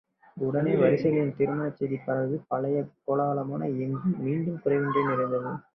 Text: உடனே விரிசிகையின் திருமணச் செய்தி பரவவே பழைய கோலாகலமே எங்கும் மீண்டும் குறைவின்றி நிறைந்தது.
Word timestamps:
உடனே 0.37 0.71
விரிசிகையின் 0.75 1.35
திருமணச் 1.35 1.77
செய்தி 1.77 1.99
பரவவே 2.07 2.39
பழைய 2.47 2.77
கோலாகலமே 3.05 3.69
எங்கும் 3.85 4.19
மீண்டும் 4.19 4.61
குறைவின்றி 4.65 5.03
நிறைந்தது. 5.05 5.51